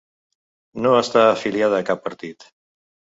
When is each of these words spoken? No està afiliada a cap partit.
No 0.85 0.93
està 1.01 1.21
afiliada 1.33 1.83
a 1.83 1.87
cap 1.91 2.01
partit. 2.07 2.47